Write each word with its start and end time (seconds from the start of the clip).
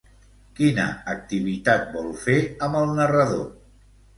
Quina 0.59 0.85
activitat 1.13 1.85
vol 1.99 2.09
fer 2.25 2.39
amb 2.69 2.81
el 2.81 2.99
narrador? 3.03 3.49